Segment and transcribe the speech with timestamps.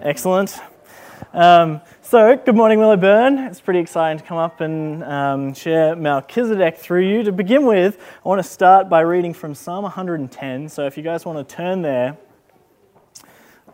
[0.00, 0.56] Excellent.
[1.32, 3.48] Um, so, good morning, Willowburn.
[3.50, 7.24] It's pretty exciting to come up and um, share Melchizedek through you.
[7.24, 10.68] To begin with, I want to start by reading from Psalm 110.
[10.68, 12.16] So, if you guys want to turn there,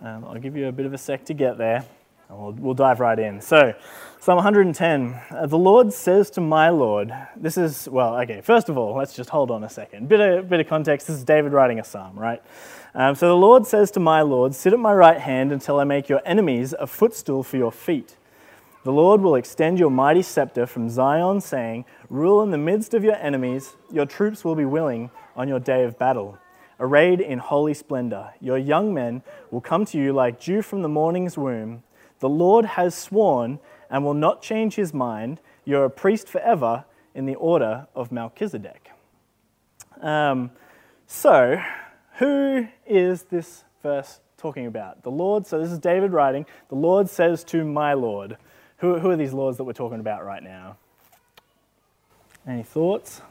[0.00, 1.84] um, I'll give you a bit of a sec to get there,
[2.30, 3.42] and we'll, we'll dive right in.
[3.42, 3.74] So,
[4.18, 8.78] Psalm 110 uh, The Lord says to my Lord, this is, well, okay, first of
[8.78, 10.08] all, let's just hold on a second.
[10.08, 12.42] Bit of, bit of context this is David writing a psalm, right?
[12.96, 15.84] Um, so the Lord says to my Lord, Sit at my right hand until I
[15.84, 18.16] make your enemies a footstool for your feet.
[18.84, 23.02] The Lord will extend your mighty scepter from Zion, saying, Rule in the midst of
[23.02, 26.38] your enemies, your troops will be willing on your day of battle.
[26.78, 30.88] Arrayed in holy splendor, your young men will come to you like dew from the
[30.88, 31.82] morning's womb.
[32.20, 33.58] The Lord has sworn
[33.90, 35.40] and will not change his mind.
[35.64, 38.90] You're a priest forever in the order of Melchizedek.
[40.00, 40.50] Um,
[41.06, 41.60] so,
[42.14, 45.02] who is this verse talking about?
[45.02, 48.36] The Lord, so this is David writing, the Lord says to my Lord.
[48.78, 50.76] Who, who are these lords that we're talking about right now?
[52.46, 53.22] Any thoughts?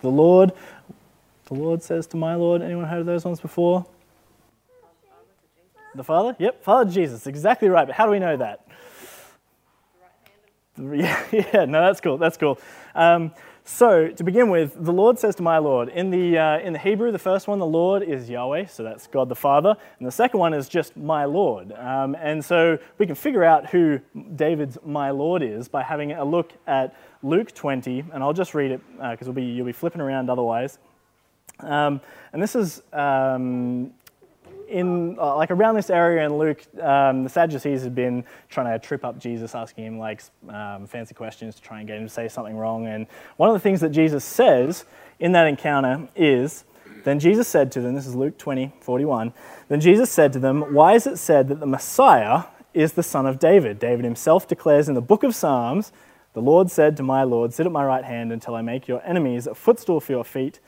[0.00, 0.52] The Lord,
[1.46, 2.62] the Lord says to my Lord.
[2.62, 3.86] Anyone heard of those ones before?
[5.94, 6.36] The Father?
[6.38, 7.86] Yep, Father Jesus, exactly right.
[7.86, 8.60] But how do we know that?
[10.78, 12.18] Yeah, yeah, no, that's cool.
[12.18, 12.58] That's cool.
[12.94, 13.32] Um,
[13.68, 15.88] so, to begin with, the Lord says to my Lord.
[15.88, 19.08] In the, uh, in the Hebrew, the first one, the Lord, is Yahweh, so that's
[19.08, 19.74] God the Father.
[19.98, 21.72] And the second one is just my Lord.
[21.72, 23.98] Um, and so we can figure out who
[24.36, 28.70] David's my Lord is by having a look at Luke 20, and I'll just read
[28.70, 30.78] it because uh, we'll be, you'll be flipping around otherwise.
[31.58, 32.00] Um,
[32.32, 33.92] and this is um,
[34.68, 38.84] in uh, like around this area in Luke, um, the Sadducees had been trying to
[38.84, 42.12] trip up Jesus, asking him like um, fancy questions to try and get him to
[42.12, 42.86] say something wrong.
[42.86, 44.84] And one of the things that Jesus says
[45.18, 46.64] in that encounter is,
[47.04, 49.32] "Then Jesus said to them, this is Luke 20, 41.
[49.68, 53.26] Then Jesus said to them, Why is it said that the Messiah is the son
[53.26, 53.78] of David?
[53.78, 55.92] David himself declares in the book of Psalms."
[56.36, 59.00] The Lord said to my Lord, Sit at my right hand until I make your
[59.06, 60.60] enemies a footstool for your feet.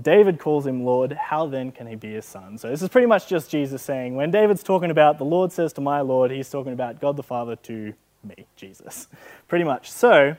[0.00, 1.12] David calls him Lord.
[1.12, 2.58] How then can he be his son?
[2.58, 5.72] So this is pretty much just Jesus saying, when David's talking about the Lord says
[5.74, 7.94] to my Lord, he's talking about God the Father to
[8.24, 9.06] me, Jesus.
[9.48, 9.90] Pretty much.
[9.90, 10.36] So,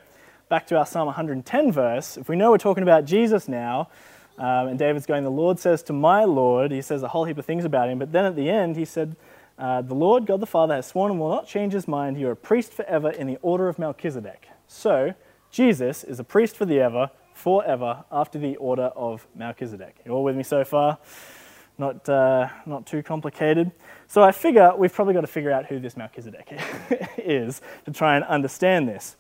[0.50, 2.18] back to our Psalm 110 verse.
[2.18, 3.90] If we know we're talking about Jesus now,
[4.38, 7.38] um, and David's going, the Lord says to my Lord, he says a whole heap
[7.38, 9.16] of things about him, but then at the end he said,
[9.58, 12.20] uh, the Lord God the Father has sworn and will not change his mind.
[12.20, 14.50] You're a priest forever in the order of Melchizedek.
[14.68, 15.14] So,
[15.50, 19.98] Jesus is a priest for the ever, forever after the order of Melchizedek.
[20.06, 20.98] You all with me so far?
[21.78, 23.72] Not, uh, not too complicated.
[24.08, 26.58] So I figure we've probably got to figure out who this Melchizedek
[27.18, 29.18] is to try and understand this.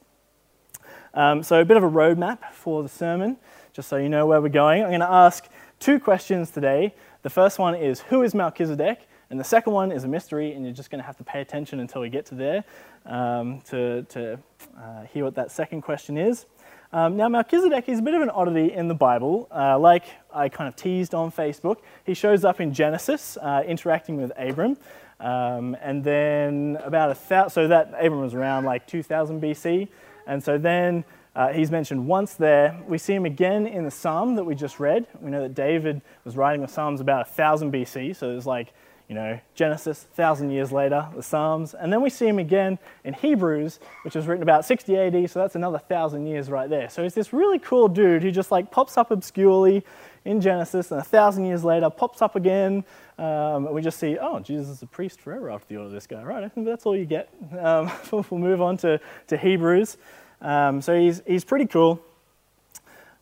[1.14, 3.36] Um, so a bit of a roadmap for the sermon,
[3.74, 4.82] just so you know where we're going.
[4.82, 5.46] I'm going to ask
[5.80, 6.96] two questions today.
[7.22, 9.08] The first one is who is Melchizedek?
[9.30, 11.42] And the second one is a mystery, and you're just going to have to pay
[11.42, 12.64] attention until we get to there
[13.06, 14.40] um, to, to
[14.78, 16.46] uh, hear what that second question is.
[16.94, 19.48] Um, now, Melchizedek is a bit of an oddity in the Bible.
[19.52, 24.18] Uh, like I kind of teased on Facebook, he shows up in Genesis uh, interacting
[24.18, 24.78] with Abram.
[25.20, 29.88] Um, and then about a thousand, so that Abram was around like 2000 BC.
[30.28, 31.04] And so then
[31.36, 32.82] uh, he's mentioned once there.
[32.88, 35.06] We see him again in the Psalm that we just read.
[35.20, 38.74] We know that David was writing the Psalms about 1000 BC, so there's like
[39.08, 43.14] you know, Genesis, thousand years later, the Psalms, and then we see him again in
[43.14, 46.90] Hebrews, which was written about 60 AD, so that's another thousand years right there.
[46.90, 49.86] So he's this really cool dude who just like pops up obscurely
[50.26, 52.84] in Genesis, and a thousand years later pops up again,
[53.20, 55.94] um, and we just see, oh, Jesus is a priest forever after the order of
[55.94, 56.24] this guy.
[56.24, 57.30] Right, I think that's all you get.
[57.60, 59.98] Um, we'll move on to, to Hebrews.
[60.42, 62.02] Um, so he's, he's pretty cool.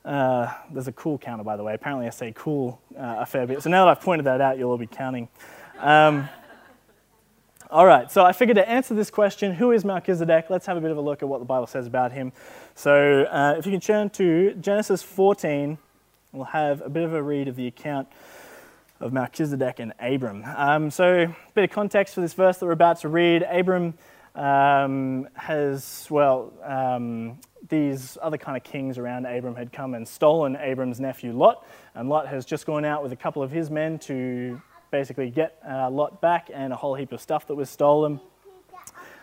[0.05, 1.73] Uh, there's a cool counter, by the way.
[1.73, 3.61] Apparently, I say cool uh, a fair bit.
[3.63, 5.29] So now that I've pointed that out, you'll all be counting.
[5.79, 6.29] Um,
[7.69, 10.45] all right, so I figured to answer this question, who is Melchizedek?
[10.49, 12.31] Let's have a bit of a look at what the Bible says about him.
[12.75, 15.77] So uh, if you can turn to Genesis 14,
[16.31, 18.07] we'll have a bit of a read of the account
[18.99, 20.43] of Melchizedek and Abram.
[20.55, 23.41] Um, so a bit of context for this verse that we're about to read.
[23.41, 23.95] Abram
[24.35, 30.55] um, has, well, um, these other kind of kings around Abram had come and stolen
[30.57, 31.65] Abram's nephew Lot,
[31.95, 34.61] and Lot has just gone out with a couple of his men to
[34.93, 38.19] basically get uh, Lot back and a whole heap of stuff that was stolen.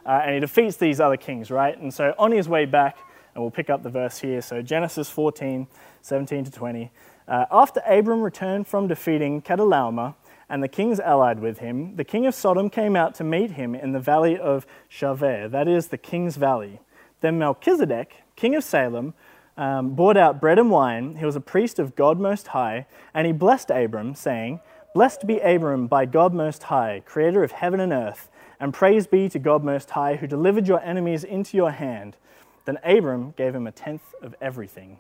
[0.05, 1.79] Uh, and he defeats these other kings, right?
[1.79, 2.99] And so on his way back,
[3.35, 4.43] and we'll pick up the verse here.
[4.43, 5.69] So Genesis 14,
[6.03, 6.91] 17 to 20.
[7.29, 10.17] Uh, after Abram returned from defeating Chedorlaomer
[10.49, 13.77] and the kings allied with him, the king of Sodom came out to meet him
[13.77, 16.81] in the valley of Shaveh, that is the king's valley.
[17.21, 19.15] Then Melchizedek, king of Salem,
[19.57, 21.15] um, brought out bread and wine.
[21.17, 24.59] He was a priest of God Most High, and he blessed Abram, saying,
[24.93, 28.29] Blessed be Abram by God Most High, creator of heaven and earth,
[28.59, 32.17] and praise be to God Most High, who delivered your enemies into your hand.
[32.65, 34.99] Then Abram gave him a tenth of everything.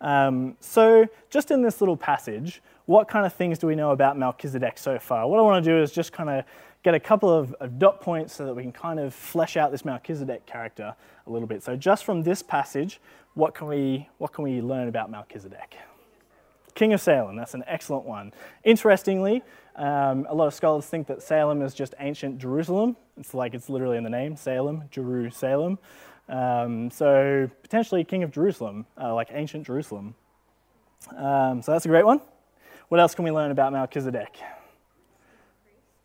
[0.00, 4.16] Um, so, just in this little passage, what kind of things do we know about
[4.16, 5.26] Melchizedek so far?
[5.26, 6.44] What I want to do is just kind of
[6.84, 9.72] get a couple of, of, dot points so that we can kind of flesh out
[9.72, 10.94] this Melchizedek character
[11.26, 11.64] a little bit.
[11.64, 13.00] So, just from this passage,
[13.34, 15.76] what can we, what can we learn about Melchizedek?
[16.78, 18.32] King of Salem, that's an excellent one.
[18.62, 19.42] Interestingly,
[19.74, 22.96] um, a lot of scholars think that Salem is just ancient Jerusalem.
[23.16, 25.80] It's like it's literally in the name, Salem, Jerusalem.
[26.28, 30.14] Um, so potentially king of Jerusalem, uh, like ancient Jerusalem.
[31.16, 32.20] Um, so that's a great one.
[32.90, 34.38] What else can we learn about Melchizedek?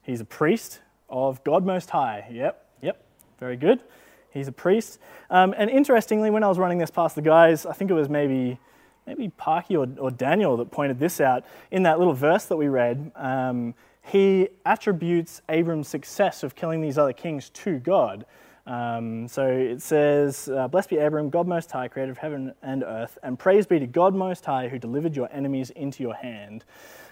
[0.01, 2.27] He's a priest of God Most High.
[2.31, 3.05] Yep, yep,
[3.39, 3.79] very good.
[4.31, 4.97] He's a priest.
[5.29, 8.09] Um, and interestingly, when I was running this past the guys, I think it was
[8.09, 8.57] maybe
[9.05, 12.67] maybe Parky or, or Daniel that pointed this out in that little verse that we
[12.67, 13.11] read.
[13.15, 13.73] Um,
[14.05, 18.25] he attributes Abram's success of killing these other kings to God.
[18.65, 22.83] Um, so it says, uh, Blessed be Abram, God Most High, creator of heaven and
[22.83, 26.63] earth, and praise be to God Most High, who delivered your enemies into your hand.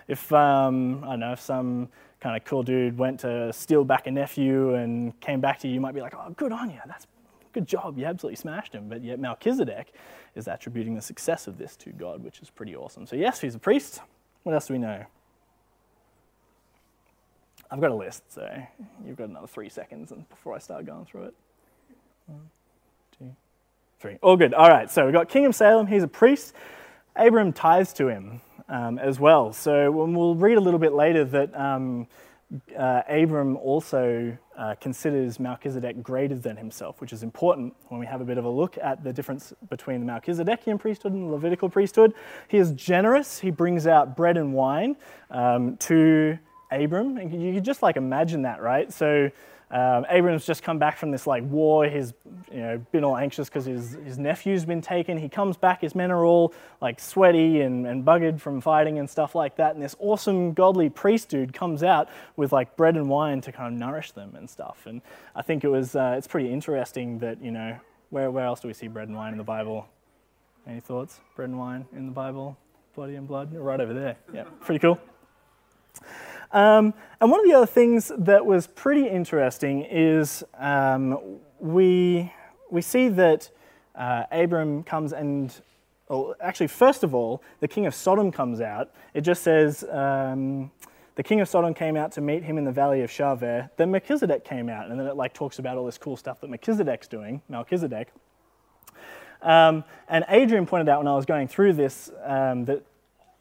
[0.08, 1.90] If, um, I don't know, if some
[2.20, 5.74] kind of cool dude went to steal back a nephew and came back to you,
[5.74, 7.08] you might be like, oh, good on you, that's
[7.54, 8.90] good job, you absolutely smashed him.
[8.90, 9.94] But yet Melchizedek
[10.36, 13.06] is attributing the success of this to God, which is pretty awesome.
[13.06, 14.02] So, yes, he's a priest.
[14.44, 15.06] What else do we know?
[17.70, 18.50] I've got a list, so
[19.06, 21.34] you've got another three seconds before I start going through it.
[22.26, 22.50] One,
[23.18, 23.34] two,
[24.00, 24.18] three.
[24.22, 24.54] All good.
[24.54, 25.88] All right, so we've got King of Salem.
[25.88, 26.54] He's a priest.
[27.16, 29.54] Abram tithes to him um, as well.
[29.54, 32.08] So we'll read a little bit later that um,
[32.78, 38.22] uh, Abram also uh, considers Melchizedek greater than himself, which is important when we have
[38.22, 41.68] a bit of a look at the difference between the Melchizedekian priesthood and the Levitical
[41.68, 42.14] priesthood.
[42.48, 43.40] He is generous.
[43.40, 44.98] He brings out bread and wine
[45.32, 46.38] um, to
[46.72, 47.18] Abram.
[47.18, 48.94] And you could just like imagine that, right?
[48.94, 49.32] So
[49.72, 51.86] um, Abram's just come back from this like war.
[51.86, 52.14] He's
[52.52, 55.18] you know been all anxious because his, his nephew's been taken.
[55.18, 55.82] He comes back.
[55.82, 59.74] His men are all like sweaty and, and buggered from fighting and stuff like that.
[59.74, 63.74] And this awesome godly priest dude comes out with like bread and wine to kind
[63.74, 64.86] of nourish them and stuff.
[64.86, 65.02] And
[65.36, 67.80] I think it was uh, it's pretty interesting that you know
[68.10, 69.88] where where else do we see bread and wine in the Bible?
[70.68, 71.22] Any thoughts?
[71.36, 72.58] Bread and wine in the Bible,
[72.94, 74.18] bloody and blood, right over there.
[74.34, 75.00] Yeah, pretty cool.
[76.54, 82.32] Um, and one of the other things that was pretty interesting is um, we,
[82.70, 83.50] we see that
[83.96, 85.54] uh, Abram comes and,
[86.10, 88.92] well, actually, first of all, the king of Sodom comes out.
[89.14, 90.72] It just says, um,
[91.16, 93.70] the king of Sodom came out to meet him in the valley of Shaveh.
[93.78, 96.50] Then Melchizedek came out, and then it like talks about all this cool stuff that
[96.50, 98.10] Melchizedek's doing, Melchizedek.
[99.42, 102.84] Um, and Adrian pointed out when I was going through this um, that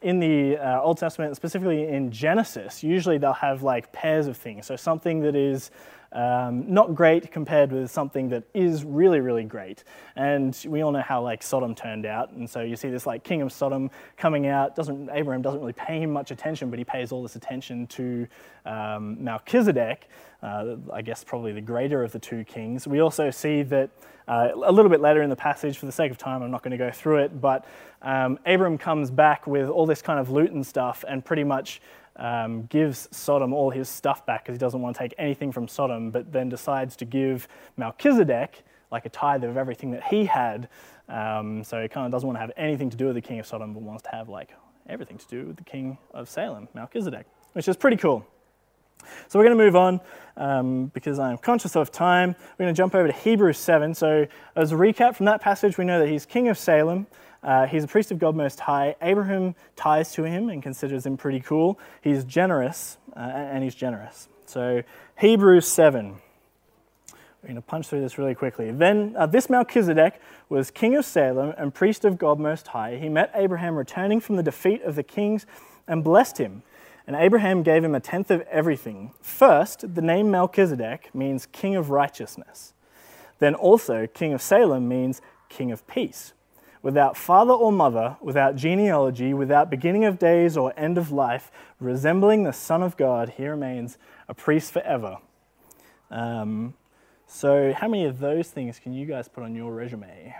[0.01, 4.65] in the uh, Old Testament, specifically in Genesis, usually they'll have like pairs of things.
[4.65, 5.71] So something that is
[6.13, 9.83] um, not great compared with something that is really, really great.
[10.15, 12.31] And we all know how like Sodom turned out.
[12.31, 14.75] And so you see this like king of Sodom coming out.
[14.75, 18.27] Doesn't Abraham doesn't really pay him much attention, but he pays all this attention to
[18.65, 20.09] um, Melchizedek.
[20.43, 22.87] Uh, I guess probably the greater of the two kings.
[22.87, 23.91] We also see that
[24.27, 26.63] uh, a little bit later in the passage, for the sake of time, I'm not
[26.63, 27.65] going to go through it, but
[28.01, 31.81] um, Abram comes back with all this kind of loot and stuff and pretty much
[32.15, 35.67] um, gives Sodom all his stuff back because he doesn't want to take anything from
[35.67, 40.67] Sodom, but then decides to give Melchizedek like a tithe of everything that he had.
[41.07, 43.39] Um, so he kind of doesn't want to have anything to do with the king
[43.39, 44.49] of Sodom, but wants to have like
[44.87, 48.25] everything to do with the king of Salem, Melchizedek, which is pretty cool.
[49.27, 49.99] So we're going to move on
[50.37, 52.35] um, because I'm conscious of time.
[52.57, 53.95] We're going to jump over to Hebrews 7.
[53.95, 57.07] So, as a recap from that passage, we know that he's king of Salem.
[57.43, 58.95] Uh, he's a priest of God Most High.
[59.01, 61.79] Abraham ties to him and considers him pretty cool.
[62.01, 64.27] He's generous, uh, and he's generous.
[64.45, 64.83] So,
[65.17, 66.15] Hebrews 7.
[67.41, 68.69] We're going to punch through this really quickly.
[68.69, 72.97] Then, uh, this Melchizedek was king of Salem and priest of God Most High.
[72.97, 75.47] He met Abraham returning from the defeat of the kings
[75.87, 76.61] and blessed him.
[77.07, 79.13] And Abraham gave him a tenth of everything.
[79.21, 82.73] First, the name Melchizedek means king of righteousness.
[83.39, 85.19] Then also, king of Salem means
[85.49, 86.33] king of peace
[86.81, 92.43] without father or mother, without genealogy, without beginning of days or end of life, resembling
[92.43, 93.97] the Son of God, he remains
[94.27, 95.17] a priest forever.
[96.09, 96.73] Um,
[97.27, 100.35] so, how many of those things can you guys put on your resume?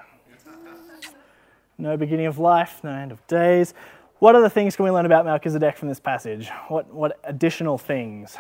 [1.78, 3.74] No beginning of life, no end of days.
[4.20, 6.50] What other things can we learn about Melchizedek from this passage?
[6.68, 8.38] What, what additional things?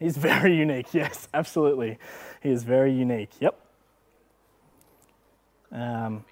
[0.00, 1.98] He's very unique, yes, absolutely.
[2.42, 3.63] He is very unique, yep.
[5.74, 6.24] Um,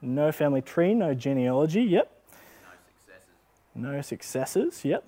[0.00, 2.10] No family tree, no genealogy, yep.
[3.74, 4.84] No successors.
[4.84, 5.04] No yep.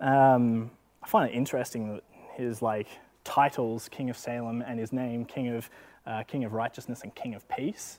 [0.00, 0.70] Um,
[1.02, 2.86] I find it interesting that his like
[3.24, 5.70] titles, King of Salem, and his name, King of,
[6.06, 7.98] uh, King of Righteousness and King of Peace,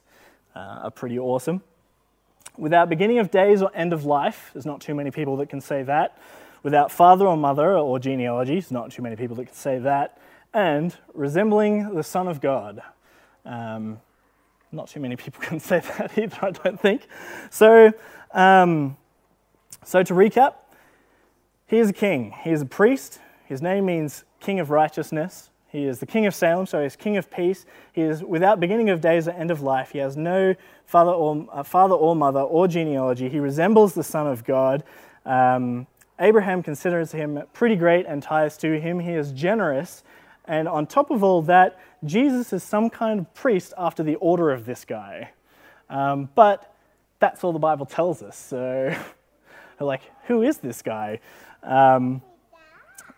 [0.55, 1.61] uh, are pretty awesome.
[2.57, 5.59] Without beginning of days or end of life, there's not too many people that can
[5.59, 6.17] say that.
[6.63, 10.17] Without father or mother or genealogy, there's not too many people that can say that.
[10.53, 12.81] And resembling the Son of God.
[13.43, 13.99] Um,
[14.75, 17.07] not too many people can say that either, I don't think.
[17.49, 17.91] So,
[18.31, 18.97] um,
[19.83, 20.55] so to recap,
[21.67, 23.19] he is a king, he is a priest.
[23.45, 25.51] His name means King of Righteousness.
[25.67, 27.65] He is the King of Salem, so he's King of Peace.
[27.91, 29.91] He is without beginning of days or end of life.
[29.91, 30.55] He has no
[30.85, 33.29] father or, uh, father or mother or genealogy.
[33.29, 34.83] He resembles the Son of God.
[35.25, 35.85] Um,
[36.19, 38.99] Abraham considers him pretty great and ties to him.
[38.99, 40.03] He is generous.
[40.45, 44.51] And on top of all that, Jesus is some kind of priest after the order
[44.51, 45.31] of this guy.
[45.89, 46.73] Um, but
[47.19, 48.37] that's all the Bible tells us.
[48.37, 48.95] So,
[49.79, 51.19] like, who is this guy?
[51.63, 52.21] Um,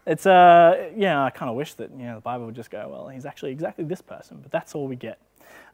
[0.05, 2.87] it's uh, yeah, I kind of wish that you know the Bible would just go,
[2.89, 5.19] well, he's actually exactly this person, but that's all we get.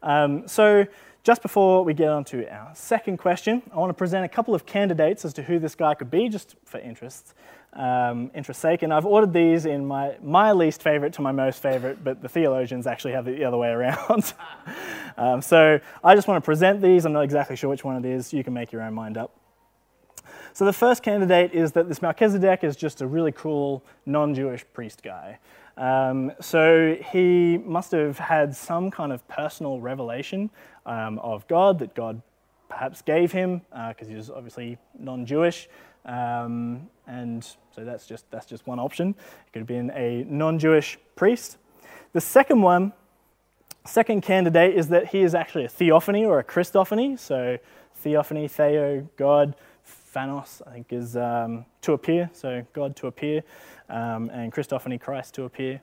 [0.01, 0.85] Um, so,
[1.23, 4.53] just before we get on to our second question, I want to present a couple
[4.53, 7.33] of candidates as to who this guy could be, just for interest,
[7.71, 8.83] um, interest sake.
[8.83, 12.27] And I've ordered these in my, my least favorite to my most favorite, but the
[12.27, 14.33] theologians actually have it the other way around.
[15.17, 17.05] um, so I just want to present these.
[17.05, 18.33] I'm not exactly sure which one it is.
[18.33, 19.33] You can make your own mind up.
[20.51, 25.01] So the first candidate is that this Melchizedek is just a really cool non-Jewish priest
[25.01, 25.39] guy.
[25.77, 30.49] Um, so he must have had some kind of personal revelation
[30.85, 32.21] um, of God that God
[32.69, 35.69] perhaps gave him because uh, he was obviously non-Jewish,
[36.05, 37.43] um, and
[37.75, 39.09] so that's just that's just one option.
[39.09, 41.57] It could have been a non-Jewish priest.
[42.13, 42.93] The second one,
[43.85, 47.17] second candidate, is that he is actually a theophany or a Christophany.
[47.17, 47.57] So
[47.95, 49.55] theophany, theo, God
[50.13, 53.43] phanos, I think, is um, to appear, so God to appear,
[53.89, 55.82] um, and Christophany, Christ to appear.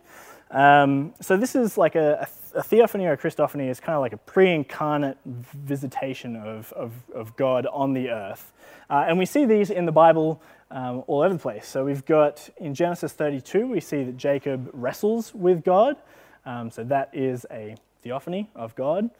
[0.50, 4.12] Um, so this is like a, a, theophany or a Christophany is kind of like
[4.12, 8.52] a pre-incarnate visitation of, of, of God on the earth.
[8.88, 11.68] Uh, and we see these in the Bible um, all over the place.
[11.68, 15.96] So we've got in Genesis 32, we see that Jacob wrestles with God.
[16.44, 19.10] Um, so that is a theophany of God.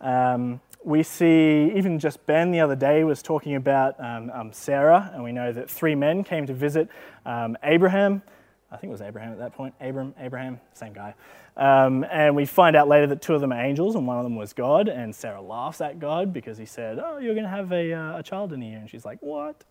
[0.00, 5.10] Um, we see, even just Ben the other day was talking about um, um, Sarah,
[5.12, 6.88] and we know that three men came to visit
[7.24, 8.22] um, Abraham.
[8.70, 9.74] I think it was Abraham at that point.
[9.80, 11.14] Abram, Abraham, same guy.
[11.56, 14.24] Um, and we find out later that two of them are angels, and one of
[14.24, 14.88] them was God.
[14.88, 18.18] And Sarah laughs at God because he said, "Oh, you're going to have a, uh,
[18.18, 18.78] a child in a year.
[18.78, 19.64] and she's like, "What?"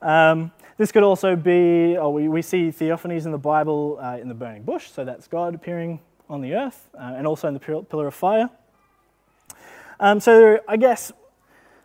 [0.00, 4.28] Um, this could also be, oh, we, we see theophanies in the Bible uh, in
[4.28, 7.60] the burning bush, so that's God appearing on the earth, uh, and also in the
[7.60, 8.50] pillar of fire.
[10.00, 11.12] Um, so I guess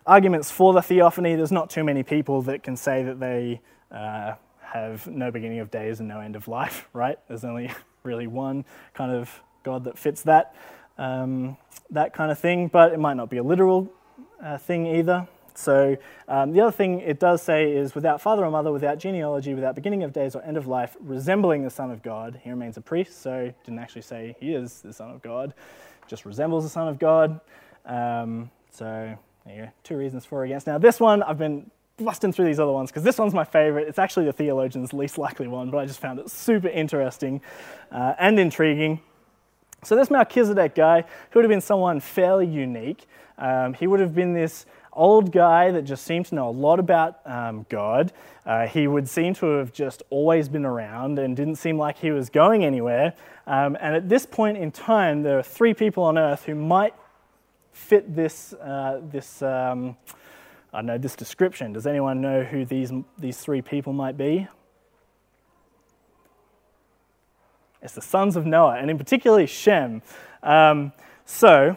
[0.06, 3.60] arguments for the theophany, there's not too many people that can say that they
[3.92, 7.18] uh, have no beginning of days and no end of life, right?
[7.28, 7.70] There's only
[8.02, 8.64] really one
[8.94, 10.54] kind of God that fits that,
[10.98, 11.56] um,
[11.90, 13.92] that kind of thing, but it might not be a literal
[14.42, 15.28] uh, thing either.
[15.54, 19.54] So um, the other thing it does say is without father or mother, without genealogy,
[19.54, 22.76] without beginning of days or end of life, resembling the Son of God, he remains
[22.78, 23.20] a priest.
[23.22, 25.52] So didn't actually say he is the Son of God,
[26.08, 27.40] just resembles the Son of God.
[27.86, 30.66] Um, so there you go, two reasons for or against.
[30.66, 33.88] Now this one, I've been busting through these other ones because this one's my favorite.
[33.88, 37.40] It's actually the theologian's least likely one, but I just found it super interesting
[37.90, 39.00] uh, and intriguing.
[39.82, 43.06] So this Melchizedek guy, who would have been someone fairly unique,
[43.38, 46.78] um, he would have been this old guy that just seemed to know a lot
[46.78, 48.12] about um, God.
[48.44, 52.10] Uh, he would seem to have just always been around and didn't seem like he
[52.10, 53.14] was going anywhere.
[53.46, 56.94] Um, and at this point in time, there are three people on earth who might
[57.72, 59.96] fit this, uh, this um,
[60.72, 61.72] I don't know, this description.
[61.72, 64.46] Does anyone know who these, these three people might be?
[67.82, 70.02] It's the sons of Noah, and in particular Shem.
[70.42, 70.92] Um,
[71.24, 71.76] so,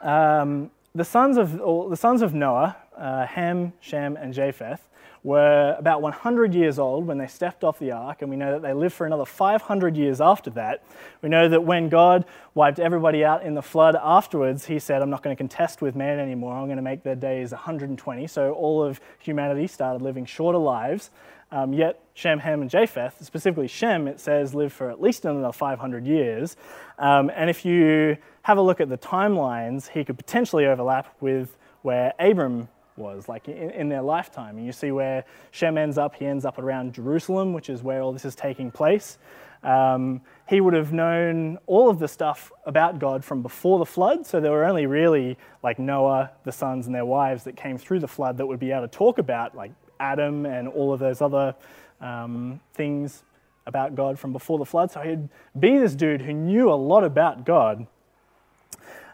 [0.00, 4.80] um, the sons of the sons of Noah, uh, Ham, Shem, and Japheth,
[5.22, 8.62] were about 100 years old when they stepped off the ark, and we know that
[8.62, 10.82] they lived for another 500 years after that.
[11.20, 12.24] We know that when God
[12.54, 15.94] wiped everybody out in the flood afterwards, he said, I'm not going to contest with
[15.94, 18.26] man anymore, I'm going to make their days 120.
[18.26, 21.10] So all of humanity started living shorter lives.
[21.52, 25.52] Um, yet Shem, Ham, and Japheth, specifically Shem, it says lived for at least another
[25.52, 26.56] 500 years.
[26.98, 31.56] Um, and if you have a look at the timelines, he could potentially overlap with
[31.82, 32.68] where Abram
[33.00, 34.56] was, like in, in their lifetime.
[34.56, 38.02] And you see where Shem ends up, he ends up around Jerusalem, which is where
[38.02, 39.18] all this is taking place.
[39.62, 44.26] Um, he would have known all of the stuff about God from before the flood,
[44.26, 48.00] so there were only really like Noah, the sons, and their wives that came through
[48.00, 51.20] the flood that would be able to talk about like Adam and all of those
[51.20, 51.54] other
[52.00, 53.22] um, things
[53.66, 54.90] about God from before the flood.
[54.90, 55.28] So he'd
[55.58, 57.86] be this dude who knew a lot about God.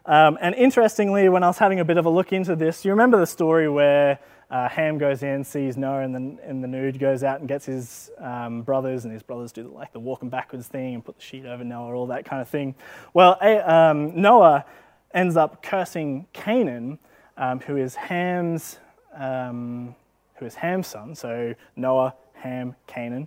[0.06, 2.92] Um, and interestingly, when I was having a bit of a look into this, you
[2.92, 4.20] remember the story where
[4.50, 7.66] uh, Ham goes in, sees Noah, and then in the nude goes out and gets
[7.66, 11.22] his um, brothers, and his brothers do like the walking backwards thing and put the
[11.22, 12.76] sheet over Noah, all that kind of thing.
[13.14, 14.64] Well, um, Noah
[15.12, 17.00] ends up cursing Canaan,
[17.36, 18.78] um, who is Ham's
[19.12, 19.96] um,
[20.36, 21.14] who is Ham's son.
[21.16, 23.26] So Noah, Ham, Canaan,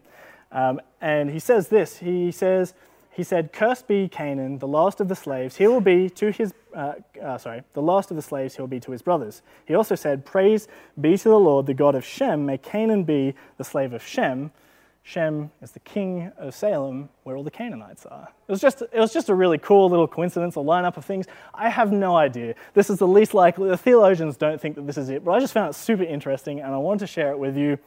[0.52, 1.98] um, and he says this.
[1.98, 2.74] He says
[3.20, 5.58] he said, Cursed be Canaan, the last of the slaves.
[5.58, 8.70] He will be to his, uh, uh, sorry, the last of the slaves he will
[8.70, 9.42] be to his brothers.
[9.66, 10.70] He also said, Praise
[11.02, 12.46] be to the Lord, the God of Shem.
[12.46, 14.52] May Canaan be the slave of Shem.
[15.04, 18.30] Shem is the king of Salem, where all the Canaanites are.
[18.48, 21.26] It was just, it was just a really cool little coincidence, a lineup of things.
[21.54, 22.56] I have no idea.
[22.74, 23.68] This is the least likely.
[23.68, 26.62] The theologians don't think that this is it, but I just found it super interesting,
[26.62, 27.80] and I wanted to share it with you.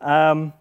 [0.00, 0.52] Um,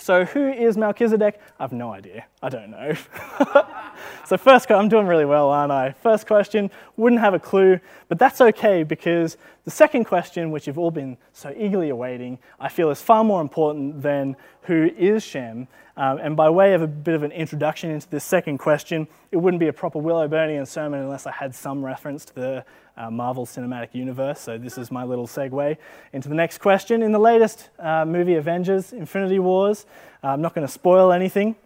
[0.00, 1.40] so, who is Melchizedek?
[1.58, 2.26] I have no idea.
[2.40, 2.94] I don't know.
[4.26, 5.90] so, first, I'm doing really well, aren't I?
[5.90, 10.78] First question, wouldn't have a clue, but that's okay because the second question, which you've
[10.78, 15.66] all been so eagerly awaiting, I feel is far more important than who is Shem.
[15.96, 19.36] Um, and by way of a bit of an introduction into this second question, it
[19.36, 22.64] wouldn't be a proper Willowburnian sermon unless I had some reference to the
[22.96, 24.40] uh, Marvel Cinematic Universe.
[24.40, 25.76] So, this is my little segue
[26.12, 27.02] into the next question.
[27.02, 29.86] In the latest uh, movie Avengers Infinity Wars,
[30.22, 31.56] uh, I'm not going to spoil anything,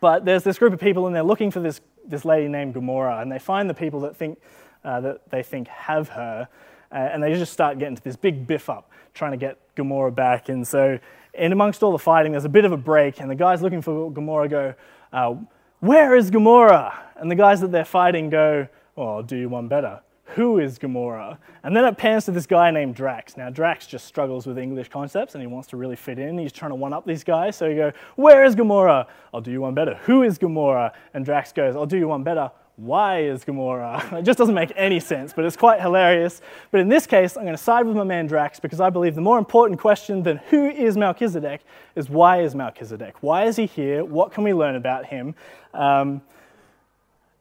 [0.00, 3.22] but there's this group of people and they're looking for this, this lady named Gamora,
[3.22, 4.38] and they find the people that, think,
[4.84, 6.48] uh, that they think have her,
[6.90, 10.14] uh, and they just start getting to this big biff up trying to get Gamora
[10.14, 10.48] back.
[10.48, 10.98] And so,
[11.34, 13.82] in amongst all the fighting, there's a bit of a break, and the guys looking
[13.82, 14.74] for Gamora go,
[15.12, 15.34] uh,
[15.80, 16.94] Where is Gamora?
[17.16, 20.00] And the guys that they're fighting go, Well, I'll do you one better
[20.34, 21.38] who is Gamora?
[21.62, 23.36] And then it pans to this guy named Drax.
[23.36, 26.38] Now, Drax just struggles with English concepts and he wants to really fit in.
[26.38, 27.56] He's trying to one up these guys.
[27.56, 29.06] So you go, Where is Gamora?
[29.32, 29.94] I'll do you one better.
[30.04, 30.92] Who is Gamora?
[31.14, 32.50] And Drax goes, I'll do you one better.
[32.76, 34.12] Why is Gamora?
[34.18, 36.40] It just doesn't make any sense, but it's quite hilarious.
[36.70, 39.16] But in this case, I'm going to side with my man Drax because I believe
[39.16, 41.62] the more important question than who is Melchizedek
[41.96, 43.16] is why is Melchizedek?
[43.20, 44.04] Why is he here?
[44.04, 45.34] What can we learn about him?
[45.74, 46.22] Um,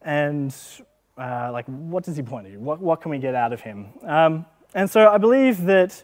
[0.01, 0.55] and
[1.17, 2.57] uh, like, what does he point to?
[2.57, 3.87] What, what can we get out of him?
[4.03, 6.03] Um, and so I believe that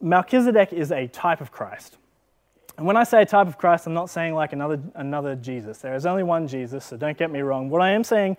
[0.00, 1.96] Melchizedek is a type of Christ.
[2.76, 5.78] And when I say a type of Christ, I'm not saying like another, another Jesus.
[5.78, 7.68] There is only one Jesus, so don't get me wrong.
[7.68, 8.36] What I am saying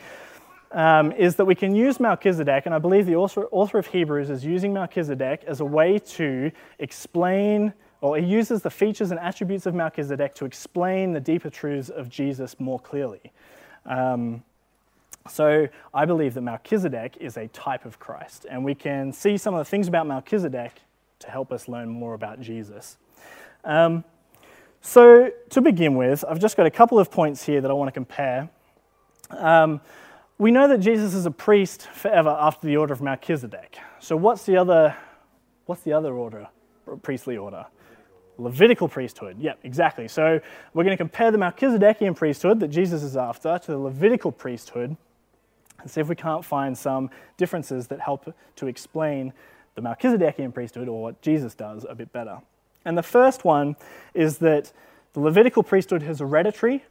[0.71, 4.29] um, is that we can use Melchizedek, and I believe the author, author of Hebrews
[4.29, 9.65] is using Melchizedek as a way to explain, or he uses the features and attributes
[9.65, 13.33] of Melchizedek to explain the deeper truths of Jesus more clearly.
[13.85, 14.43] Um,
[15.29, 19.53] so I believe that Melchizedek is a type of Christ, and we can see some
[19.53, 20.81] of the things about Melchizedek
[21.19, 22.97] to help us learn more about Jesus.
[23.63, 24.03] Um,
[24.81, 27.89] so to begin with, I've just got a couple of points here that I want
[27.89, 28.49] to compare.
[29.31, 29.81] Um,
[30.37, 33.77] we know that Jesus is a priest forever after the order of Melchizedek.
[33.99, 34.95] So what's the other,
[35.65, 36.47] what's the other order,
[37.03, 37.65] priestly order?
[38.37, 39.37] Levitical priesthood.
[39.37, 40.07] Yep, exactly.
[40.07, 40.39] So
[40.73, 44.95] we're going to compare the Melchizedekian priesthood that Jesus is after to the Levitical priesthood
[45.81, 49.33] and see if we can't find some differences that help to explain
[49.75, 52.39] the Melchizedekian priesthood or what Jesus does a bit better.
[52.85, 53.75] And the first one
[54.13, 54.71] is that
[55.13, 56.83] the Levitical priesthood is hereditary,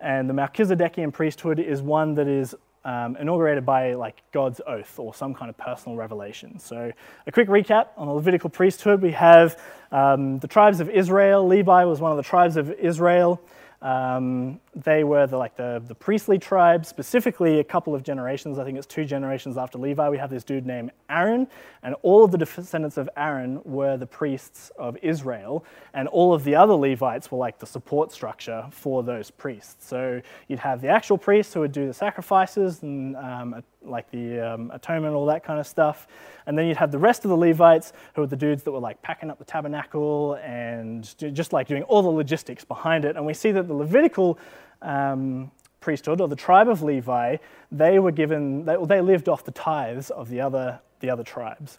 [0.00, 5.14] and the Melchizedekian priesthood is one that is um, inaugurated by like God's oath or
[5.14, 6.58] some kind of personal revelation.
[6.58, 6.92] So,
[7.26, 9.58] a quick recap on the Levitical priesthood: we have
[9.92, 11.46] um, the tribes of Israel.
[11.46, 13.40] Levi was one of the tribes of Israel.
[13.82, 18.58] Um, they were the, like the, the priestly tribe, specifically a couple of generations.
[18.58, 20.08] I think it's two generations after Levi.
[20.08, 21.48] We have this dude named Aaron,
[21.82, 25.64] and all of the descendants of Aaron were the priests of Israel,
[25.94, 29.88] and all of the other Levites were like the support structure for those priests.
[29.88, 34.40] So you'd have the actual priests who would do the sacrifices and um, like the
[34.40, 36.06] um, atonement, all that kind of stuff.
[36.46, 38.78] And then you'd have the rest of the Levites, who were the dudes that were
[38.78, 43.16] like packing up the tabernacle and just like doing all the logistics behind it.
[43.16, 44.38] And we see that the Levitical
[44.80, 47.36] um, priesthood, or the tribe of Levi,
[47.70, 51.78] they were given, they, they lived off the tithes of the other, the other tribes.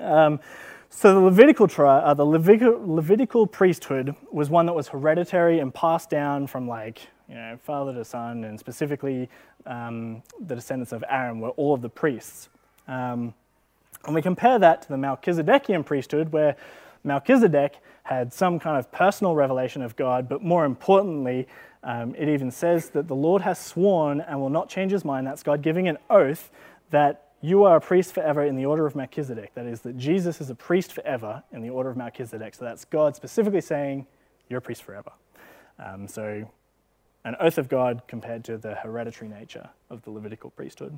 [0.00, 0.40] Um,
[0.90, 5.74] so the Levitical, tri- uh, the Levitical, Levitical priesthood was one that was hereditary and
[5.74, 9.28] passed down from like you know father to son, and specifically
[9.66, 12.48] um, the descendants of Aaron were all of the priests.
[12.88, 13.34] Um,
[14.06, 16.56] And we compare that to the Melchizedekian priesthood, where
[17.02, 21.48] Melchizedek had some kind of personal revelation of God, but more importantly,
[21.82, 25.26] um, it even says that the Lord has sworn and will not change his mind.
[25.26, 26.50] That's God giving an oath
[26.90, 29.54] that you are a priest forever in the order of Melchizedek.
[29.54, 32.54] That is, that Jesus is a priest forever in the order of Melchizedek.
[32.54, 34.06] So that's God specifically saying,
[34.48, 35.12] You're a priest forever.
[35.78, 36.50] Um, so,
[37.26, 40.96] an oath of God compared to the hereditary nature of the Levitical priesthood.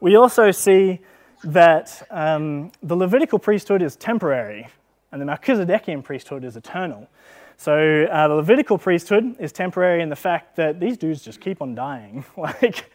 [0.00, 1.00] We also see
[1.42, 4.68] that um, the Levitical priesthood is temporary
[5.10, 7.08] and the Melchizedekian priesthood is eternal.
[7.56, 11.60] So uh, the Levitical priesthood is temporary in the fact that these dudes just keep
[11.60, 12.24] on dying.
[12.36, 12.88] like,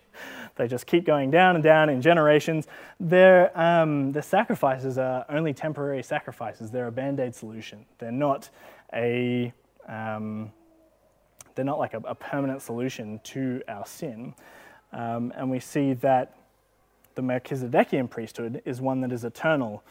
[0.56, 2.68] they just keep going down and down in generations.
[3.02, 6.72] Their, um, the sacrifices are only temporary sacrifices.
[6.72, 7.86] They're a band aid solution.
[8.00, 8.50] They're not
[8.94, 9.52] a.
[9.90, 10.54] Um,
[11.56, 14.34] they're not like a, a, permanent solution to our sin.
[14.94, 16.36] Um, and we see that
[17.16, 19.84] the Melchizedekian priesthood is one that is eternal,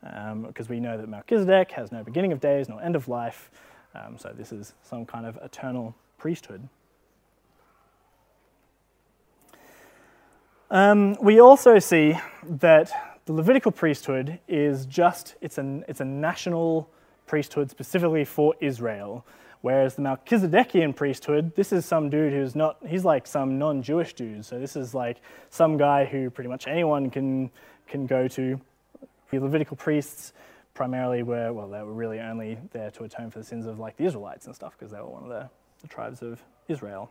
[0.00, 3.50] because um, we know that Melchizedek has no beginning of days, no end of life.
[3.94, 6.68] Um, so this is some kind of eternal priesthood.
[10.70, 12.90] Um, we also see that
[13.26, 16.88] the Levitical priesthood is just, it's a, it's a national
[17.26, 19.24] priesthood specifically for Israel.
[19.62, 24.12] Whereas the Melchizedekian priesthood, this is some dude who's not, he's like some non Jewish
[24.12, 24.44] dude.
[24.44, 25.18] So this is like
[25.50, 27.48] some guy who pretty much anyone can,
[27.86, 28.60] can go to.
[29.30, 30.32] The Levitical priests
[30.74, 33.96] primarily were, well, they were really only there to atone for the sins of like
[33.96, 35.48] the Israelites and stuff because they were one of the,
[35.80, 37.08] the tribes of Israel.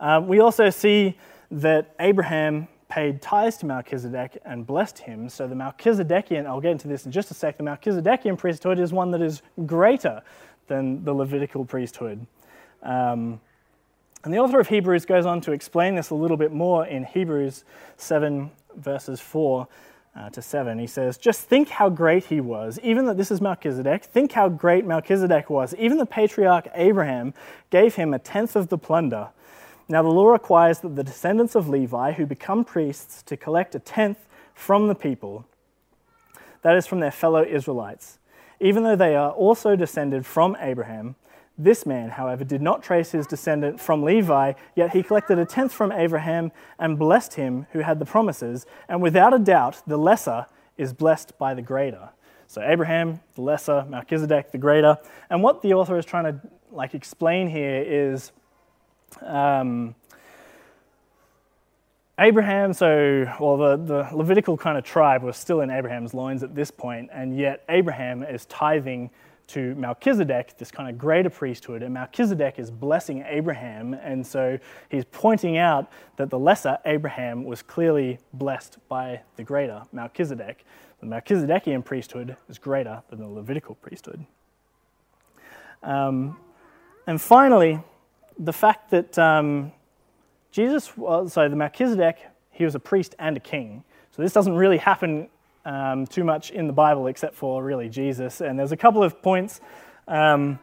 [0.00, 1.16] Um, we also see
[1.50, 5.28] that Abraham paid tithes to Melchizedek and blessed him.
[5.28, 8.92] So the Melchizedekian, I'll get into this in just a sec, the Melchizedekian priesthood is
[8.92, 10.22] one that is greater
[10.66, 12.26] than the Levitical priesthood.
[12.82, 13.40] Um,
[14.24, 17.04] and the author of Hebrews goes on to explain this a little bit more in
[17.04, 17.64] Hebrews
[17.98, 19.68] 7, verses 4
[20.16, 20.78] uh, to 7.
[20.78, 22.78] He says, Just think how great he was.
[22.82, 25.74] Even that this is Melchizedek, think how great Melchizedek was.
[25.78, 27.34] Even the patriarch Abraham
[27.70, 29.28] gave him a tenth of the plunder.
[29.88, 33.78] Now, the law requires that the descendants of Levi who become priests to collect a
[33.78, 34.18] tenth
[34.54, 35.44] from the people,
[36.62, 38.18] that is, from their fellow Israelites.
[38.60, 41.16] Even though they are also descended from Abraham,
[41.56, 45.72] this man, however, did not trace his descendant from Levi, yet he collected a tenth
[45.72, 50.46] from Abraham and blessed him who had the promises, and without a doubt, the lesser
[50.76, 52.10] is blessed by the greater.
[52.48, 54.98] So Abraham, the lesser, Melchizedek, the greater.
[55.30, 56.40] And what the author is trying to
[56.70, 58.32] like explain here is
[59.22, 59.94] um,
[62.18, 66.54] Abraham, so, well, the, the Levitical kind of tribe was still in Abraham's loins at
[66.54, 69.10] this point, and yet Abraham is tithing
[69.48, 75.04] to Melchizedek, this kind of greater priesthood, and Melchizedek is blessing Abraham, and so he's
[75.04, 80.64] pointing out that the lesser Abraham was clearly blessed by the greater Melchizedek.
[81.00, 84.24] The Melchizedekian priesthood is greater than the Levitical priesthood.
[85.82, 86.38] Um,
[87.06, 87.80] and finally,
[88.38, 89.72] the fact that um,
[90.54, 92.16] Jesus, well, so the Melchizedek,
[92.52, 93.82] he was a priest and a king.
[94.12, 95.28] So this doesn't really happen
[95.64, 98.40] um, too much in the Bible except for really Jesus.
[98.40, 99.60] And there's a couple of points.
[100.06, 100.60] Um,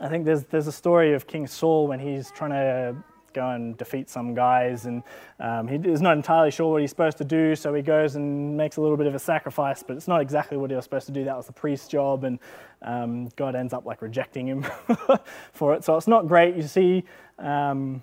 [0.00, 2.96] I think there's, there's a story of King Saul when he's trying to
[3.34, 5.02] go and defeat some guys, and
[5.40, 8.56] um, he is not entirely sure what he's supposed to do, so he goes and
[8.56, 11.06] makes a little bit of a sacrifice, but it's not exactly what he was supposed
[11.06, 11.24] to do.
[11.24, 12.38] That was the priest's job, and
[12.80, 14.66] um, God ends up like rejecting him
[15.52, 15.84] for it.
[15.84, 16.56] So it's not great.
[16.56, 17.04] You see
[17.38, 18.02] um,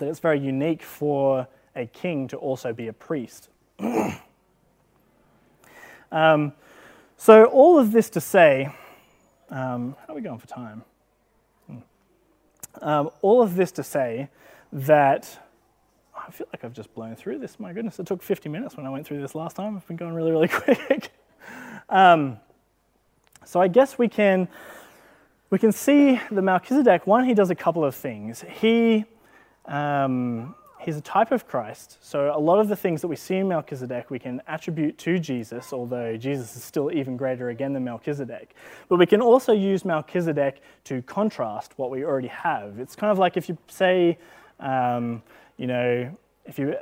[0.00, 3.48] that it's very unique for a king to also be a priest.
[6.12, 6.52] Um,
[7.16, 8.68] so all of this to say,
[9.50, 10.82] um, how are we going for time?
[12.82, 14.28] Um, all of this to say
[14.72, 15.38] that
[16.16, 17.58] I feel like I've just blown through this.
[17.58, 19.76] My goodness, it took 50 minutes when I went through this last time.
[19.76, 21.10] I've been going really, really quick.
[21.88, 22.38] um,
[23.44, 24.48] so I guess we can
[25.50, 27.08] we can see the Melchizedek.
[27.08, 28.44] One, he does a couple of things.
[28.60, 29.04] He
[29.70, 31.98] um, he's a type of Christ.
[32.00, 35.18] So a lot of the things that we see in Melchizedek we can attribute to
[35.18, 38.54] Jesus, although Jesus is still even greater again than Melchizedek.
[38.88, 42.78] But we can also use Melchizedek to contrast what we already have.
[42.78, 44.18] It's kind of like if you say,
[44.58, 45.22] um,
[45.56, 46.16] you know,
[46.50, 46.74] if you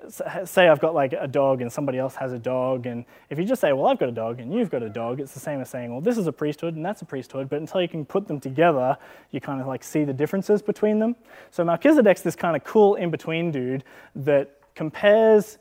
[0.46, 3.44] say I've got like a dog and somebody else has a dog, and if you
[3.44, 5.60] just say, well, I've got a dog and you've got a dog, it's the same
[5.60, 8.06] as saying, well, this is a priesthood and that's a priesthood, but until you can
[8.06, 8.96] put them together,
[9.30, 11.14] you kind of like see the differences between them.
[11.50, 13.84] So Melchizedek's this kind of cool in between dude
[14.16, 15.58] that compares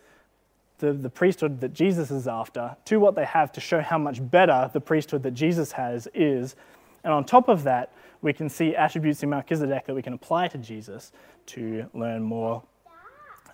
[0.79, 4.19] the, the priesthood that Jesus is after to what they have to show how much
[4.31, 6.55] better the priesthood that Jesus has is.
[7.03, 7.91] And on top of that,
[8.21, 11.11] we can see attributes in Melchizedek that we can apply to Jesus
[11.47, 12.63] to learn more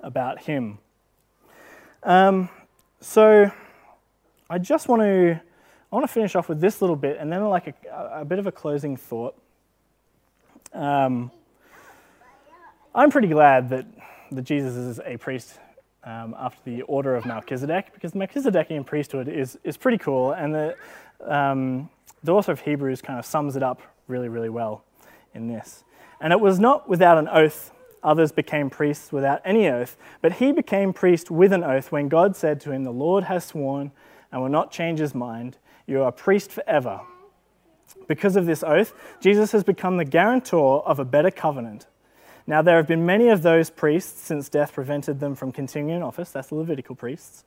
[0.03, 0.77] about him.
[2.03, 2.49] Um,
[2.99, 3.51] so
[4.49, 5.41] I just want to
[5.91, 8.39] I want to finish off with this little bit and then like a, a bit
[8.39, 9.35] of a closing thought.
[10.73, 11.31] Um,
[12.95, 13.85] I'm pretty glad that,
[14.31, 15.59] that Jesus is a priest
[16.03, 20.53] um, after the order of Melchizedek because the Melchizedekian priesthood is, is pretty cool and
[20.53, 20.75] the,
[21.25, 21.89] um,
[22.23, 24.83] the author of Hebrews kind of sums it up really, really well
[25.35, 25.83] in this.
[26.19, 27.71] And it was not without an oath
[28.03, 32.35] others became priests without any oath, but he became priest with an oath when God
[32.35, 33.91] said to him, The Lord has sworn
[34.31, 35.57] and will not change his mind.
[35.85, 37.01] You are a priest forever.
[38.07, 41.87] Because of this oath, Jesus has become the guarantor of a better covenant.
[42.45, 46.03] Now, there have been many of those priests since death prevented them from continuing in
[46.03, 46.31] office.
[46.31, 47.45] That's the Levitical priests.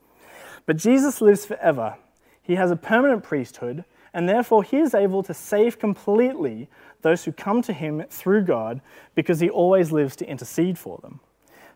[0.65, 1.97] But Jesus lives forever.
[2.43, 3.85] He has a permanent priesthood,
[4.17, 6.71] and therefore he is able to save completely
[7.03, 8.81] those who come to him through God
[9.15, 11.21] because he always lives to intercede for them.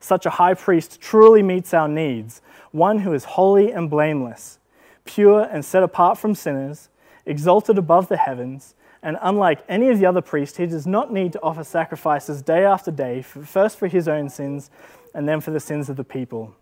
[0.00, 2.40] Such a high priest truly meets our needs,
[2.72, 4.59] one who is holy and blameless,
[5.05, 6.88] pure and set apart from sinners,
[7.26, 11.35] exalted above the heavens, and unlike any of the other priests, he does not need
[11.35, 14.70] to offer sacrifices day after day, first for his own sins
[15.14, 16.55] and then for the sins of the people.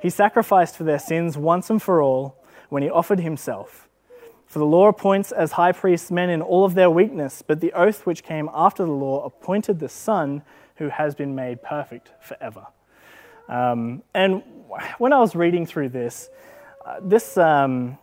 [0.00, 3.90] He sacrificed for their sins once and for all when he offered himself.
[4.54, 7.72] For the law appoints as high priests men in all of their weakness, but the
[7.72, 10.42] oath which came after the law appointed the Son
[10.76, 12.64] who has been made perfect forever.
[13.48, 14.44] Um, and
[14.98, 16.30] when I was reading through this,
[16.86, 17.98] uh, this, um,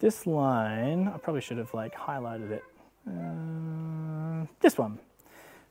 [0.00, 2.64] this line, I probably should have like highlighted it.
[3.08, 4.98] Uh, this one.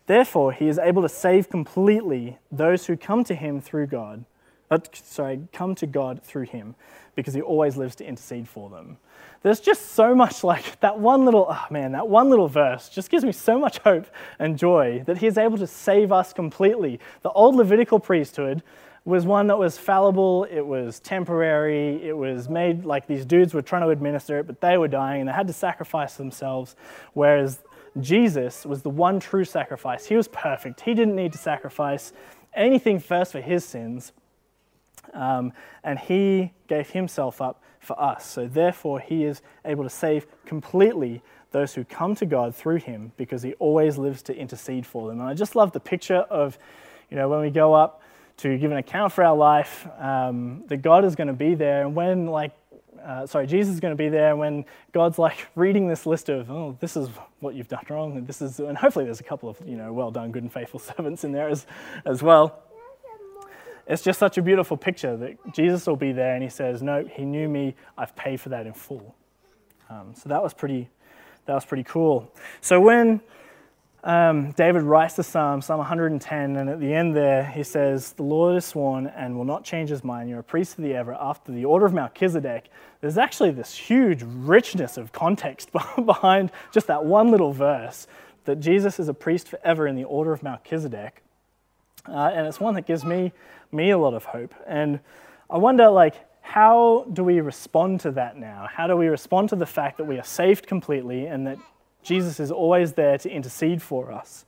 [0.06, 4.24] Therefore, he is able to save completely those who come to him through God.
[4.72, 6.76] Uh, sorry, come to God through him,
[7.14, 8.98] because he always lives to intercede for them.
[9.44, 13.10] There's just so much like that one little, oh man, that one little verse just
[13.10, 14.08] gives me so much hope
[14.40, 17.02] and joy that he is able to save us completely.
[17.22, 18.64] The old Levitical priesthood
[19.04, 23.64] was one that was fallible, it was temporary, it was made like these dudes were
[23.64, 26.78] trying to administer it, but they were dying and they had to sacrifice themselves.
[27.14, 27.60] Whereas
[28.00, 30.06] Jesus was the one true sacrifice.
[30.06, 30.80] He was perfect.
[30.80, 32.14] He didn't need to sacrifice
[32.54, 34.14] anything first for his sins.
[35.14, 38.26] Um, and he gave himself up for us.
[38.26, 43.12] So therefore, he is able to save completely those who come to God through him
[43.18, 45.20] because he always lives to intercede for them.
[45.20, 46.58] And I just love the picture of,
[47.10, 48.02] you know, when we go up
[48.38, 51.82] to give an account for our life, um, that God is going to be there.
[51.86, 52.54] And when, like,
[53.06, 56.30] uh, sorry, Jesus is going to be there And when God's like reading this list
[56.30, 57.10] of, oh, this is
[57.40, 59.92] what you've done wrong, and this is, and hopefully there's a couple of, you know,
[59.92, 61.66] well done, good and faithful servants in there as,
[62.06, 62.64] as well.
[63.92, 67.04] It's just such a beautiful picture that Jesus will be there and he says, no,
[67.04, 69.14] he knew me, I've paid for that in full.
[69.90, 70.90] Um, so that was pretty,
[71.46, 72.34] that was pretty cool.
[72.62, 73.20] So when
[74.06, 78.24] um, David writes the Psalm, Psalm 110, and at the end there he says, The
[78.24, 80.30] Lord is sworn and will not change his mind.
[80.30, 82.70] You're a priest for the ever after the order of Melchizedek.
[83.02, 85.70] There's actually this huge richness of context
[86.06, 88.08] behind just that one little verse
[88.46, 91.22] that Jesus is a priest forever in the order of Melchizedek.
[92.08, 93.32] Uh, and it's one that gives me,
[93.74, 94.54] me a lot of hope.
[94.68, 95.00] And
[95.50, 98.68] I wonder, like, how do we respond to that now?
[98.72, 101.58] How do we respond to the fact that we are saved completely and that
[102.04, 104.46] Jesus is always there to intercede for us.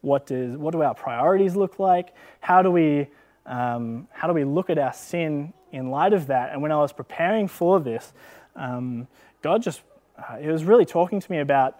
[0.00, 2.14] What, does, what do our priorities look like?
[2.40, 3.08] How do, we,
[3.46, 6.52] um, how do we look at our sin in light of that?
[6.52, 8.12] And when I was preparing for this,
[8.56, 9.08] um,
[9.42, 9.82] God just,
[10.16, 11.78] uh, He was really talking to me about,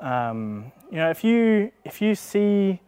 [0.00, 2.80] um, you know, if you, if you see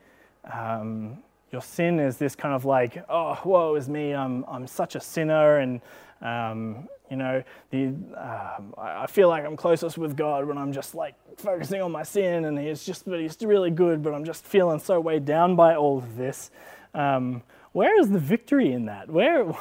[0.52, 1.18] um,
[1.52, 5.00] your sin is this kind of like, oh, woe is me, I'm, I'm such a
[5.00, 5.80] sinner, and
[6.22, 10.94] um, you know, the, uh, I feel like I'm closest with God when I'm just
[10.94, 14.44] like focusing on my sin, and He's just, but He's really good, but I'm just
[14.44, 16.50] feeling so weighed down by all of this.
[16.94, 19.10] Um, where is the victory in that?
[19.10, 19.52] Where,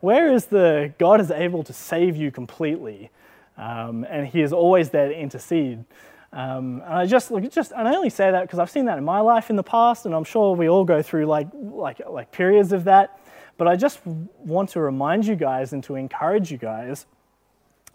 [0.00, 3.10] where is the God is able to save you completely,
[3.58, 5.84] um, and He is always there to intercede?
[6.32, 9.04] Um, and I just, just, and I only say that because I've seen that in
[9.04, 12.32] my life in the past, and I'm sure we all go through like, like, like
[12.32, 13.20] periods of that.
[13.56, 17.06] But I just want to remind you guys and to encourage you guys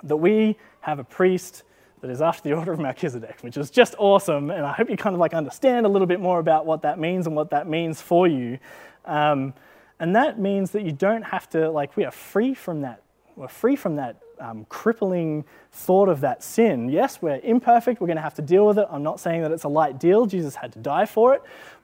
[0.03, 1.63] that we have a priest
[2.01, 4.49] that is after the order of Melchizedek, which is just awesome.
[4.49, 6.99] And I hope you kind of like understand a little bit more about what that
[6.99, 8.57] means and what that means for you.
[9.05, 9.53] Um,
[9.99, 13.03] and that means that you don't have to, like, we are free from that.
[13.35, 16.89] We're free from that um, crippling thought of that sin.
[16.89, 18.01] Yes, we're imperfect.
[18.01, 18.87] We're going to have to deal with it.
[18.89, 20.25] I'm not saying that it's a light deal.
[20.25, 21.41] Jesus had to die for it.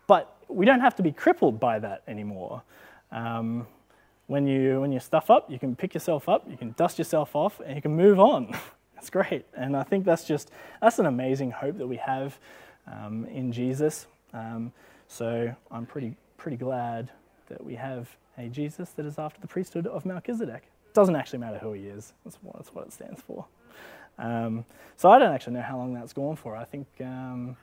[0.07, 2.63] But we don't have to be crippled by that anymore.
[3.11, 3.67] Um,
[4.27, 7.35] when, you, when you stuff up, you can pick yourself up, you can dust yourself
[7.35, 8.53] off, and you can move on.
[8.95, 9.45] That's great.
[9.55, 10.49] And I think that's just,
[10.81, 12.39] that's an amazing hope that we have
[12.91, 14.07] um, in Jesus.
[14.33, 14.73] Um,
[15.07, 17.11] so I'm pretty, pretty glad
[17.47, 20.63] that we have a Jesus that is after the priesthood of Melchizedek.
[20.97, 22.11] Doesn't actually matter who he is.
[22.25, 23.45] That's what, that's what it stands for.
[24.17, 26.55] Um, so I don't actually know how long that's gone for.
[26.55, 26.87] I think.
[26.99, 27.55] Um,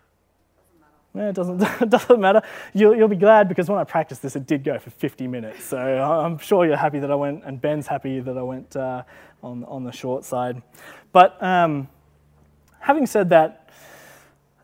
[1.13, 2.43] no, it doesn't, it doesn't matter.
[2.73, 5.65] You'll, you'll be glad because when I practiced this, it did go for 50 minutes.
[5.65, 9.03] So I'm sure you're happy that I went, and Ben's happy that I went uh,
[9.43, 10.63] on, on the short side.
[11.13, 11.89] But um,
[12.79, 13.69] having said that,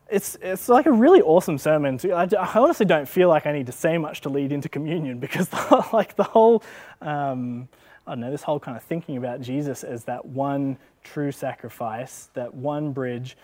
[0.09, 1.99] it's, it's like a really awesome sermon.
[2.05, 5.19] I, I, honestly don't feel like I need to say much to lead into communion
[5.25, 6.63] because the, like the whole,
[7.01, 7.69] um,
[8.11, 12.29] I don't know, this whole kind of thinking about Jesus as that one true sacrifice,
[12.33, 13.37] that one bridge,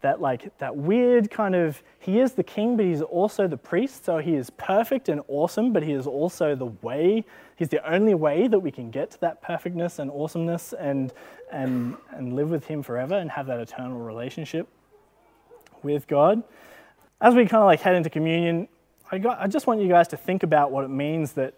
[0.00, 4.04] that like that weird kind of he is the king but he's also the priest.
[4.04, 8.14] So he is perfect and awesome but he is also the way he's the only
[8.14, 11.12] way that we can get to that perfectness and awesomeness and
[11.52, 14.66] and and live with him forever and have that eternal relationship
[15.84, 16.42] with god.
[17.20, 18.66] As we kind of like head into communion
[19.12, 21.54] i got i just want you guys to think about what it means that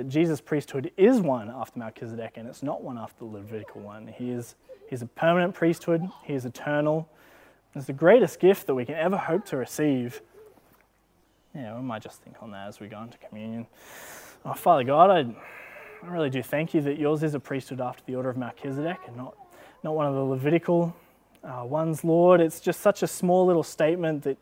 [0.00, 4.06] that jesus priesthood is one after melchizedek and it's not one after the levitical one
[4.06, 4.54] he is
[4.88, 7.08] he's a permanent priesthood he is eternal
[7.74, 10.22] it's the greatest gift that we can ever hope to receive.
[11.54, 13.66] Yeah, we might just think on that as we go into communion.
[14.44, 15.20] Oh, Father God, I,
[16.04, 18.98] I really do thank you that yours is a priesthood after the order of Melchizedek
[19.06, 19.36] and not,
[19.84, 20.96] not one of the Levitical
[21.44, 22.40] uh, ones, Lord.
[22.40, 24.38] It's just such a small little statement that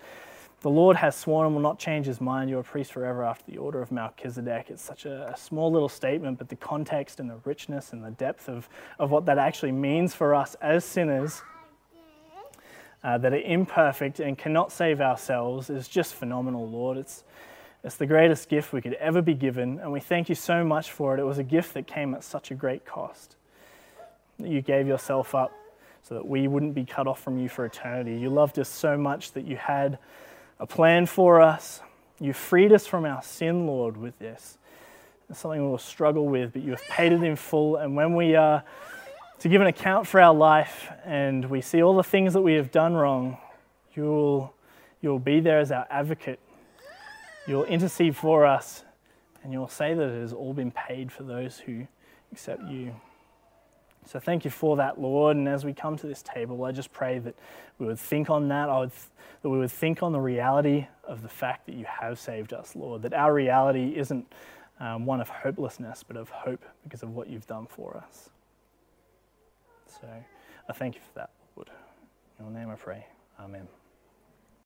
[0.60, 2.50] the Lord has sworn and will not change his mind.
[2.50, 4.66] You're a priest forever after the order of Melchizedek.
[4.70, 8.10] It's such a, a, small little statement, but the context and the richness and the
[8.10, 8.68] depth of,
[8.98, 11.42] of what that actually means for us as sinners
[13.04, 16.98] uh, that are imperfect and cannot save ourselves is just phenomenal, Lord.
[16.98, 17.22] It's,
[17.84, 20.90] it's the greatest gift we could ever be given, and we thank you so much
[20.90, 21.20] for it.
[21.20, 23.36] It was a gift that came at such a great cost.
[24.38, 25.52] You gave yourself up
[26.02, 28.18] so that we wouldn't be cut off from you for eternity.
[28.18, 29.98] You loved us so much that you had
[30.60, 31.80] a plan for us.
[32.20, 34.58] You freed us from our sin, Lord, with this.
[35.30, 37.76] It's something we'll struggle with, but you have paid it in full.
[37.76, 38.64] And when we are
[39.40, 42.54] to give an account for our life and we see all the things that we
[42.54, 43.38] have done wrong,
[43.94, 44.52] you'll,
[45.00, 46.40] you'll be there as our advocate.
[47.46, 48.84] You'll intercede for us
[49.42, 51.86] and you'll say that it has all been paid for those who
[52.32, 52.94] accept you.
[54.06, 55.36] So thank you for that, Lord.
[55.36, 57.34] And as we come to this table, I just pray that
[57.78, 58.68] we would think on that.
[58.68, 59.08] I would th-
[59.42, 62.74] that we would think on the reality of the fact that you have saved us,
[62.74, 63.02] Lord.
[63.02, 64.32] That our reality isn't
[64.80, 68.30] um, one of hopelessness, but of hope because of what you've done for us.
[70.00, 70.08] So
[70.68, 71.70] I thank you for that, Lord.
[72.38, 73.06] In your name I pray.
[73.40, 73.68] Amen.